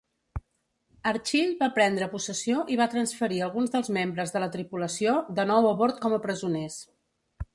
"Achille" 1.09 1.57
va 1.59 1.67
prendre 1.75 2.07
possessió 2.13 2.63
i 2.75 2.79
va 2.79 2.87
transferir 2.95 3.37
alguns 3.47 3.75
dels 3.75 3.93
membres 3.99 4.33
de 4.37 4.43
la 4.45 4.49
tripulació 4.57 5.15
de 5.41 5.47
nou 5.51 5.71
a 5.73 5.75
bord 5.83 6.03
com 6.07 6.17
a 6.19 6.23
presoners. 6.27 6.79